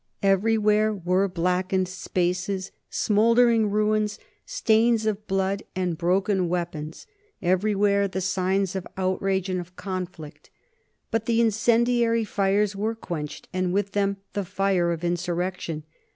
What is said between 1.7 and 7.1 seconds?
spaces, smouldering ruins, stains of blood, and broken weapons,